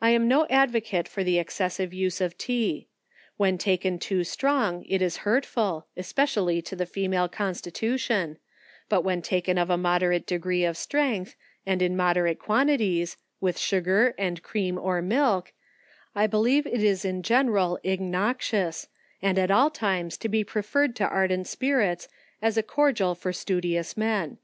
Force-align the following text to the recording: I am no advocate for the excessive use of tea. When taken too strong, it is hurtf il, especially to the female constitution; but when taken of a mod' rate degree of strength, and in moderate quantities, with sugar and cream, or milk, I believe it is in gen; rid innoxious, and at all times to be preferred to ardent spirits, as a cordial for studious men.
I 0.00 0.08
am 0.12 0.28
no 0.28 0.46
advocate 0.48 1.06
for 1.06 1.22
the 1.22 1.38
excessive 1.38 1.92
use 1.92 2.22
of 2.22 2.38
tea. 2.38 2.88
When 3.36 3.58
taken 3.58 3.98
too 3.98 4.24
strong, 4.24 4.82
it 4.88 5.02
is 5.02 5.18
hurtf 5.28 5.58
il, 5.58 5.86
especially 5.94 6.62
to 6.62 6.74
the 6.74 6.86
female 6.86 7.28
constitution; 7.28 8.38
but 8.88 9.02
when 9.02 9.20
taken 9.20 9.58
of 9.58 9.68
a 9.68 9.76
mod' 9.76 10.02
rate 10.04 10.26
degree 10.26 10.64
of 10.64 10.78
strength, 10.78 11.36
and 11.66 11.82
in 11.82 11.98
moderate 11.98 12.38
quantities, 12.38 13.18
with 13.42 13.58
sugar 13.58 14.14
and 14.16 14.42
cream, 14.42 14.78
or 14.78 15.02
milk, 15.02 15.52
I 16.14 16.26
believe 16.26 16.64
it 16.66 16.82
is 16.82 17.04
in 17.04 17.22
gen; 17.22 17.50
rid 17.50 17.80
innoxious, 17.84 18.88
and 19.20 19.38
at 19.38 19.50
all 19.50 19.68
times 19.68 20.16
to 20.16 20.30
be 20.30 20.44
preferred 20.44 20.96
to 20.96 21.04
ardent 21.06 21.46
spirits, 21.46 22.08
as 22.40 22.56
a 22.56 22.62
cordial 22.62 23.14
for 23.14 23.34
studious 23.34 23.98
men. 23.98 24.38